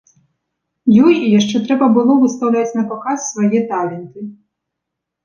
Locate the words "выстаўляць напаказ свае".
2.23-3.61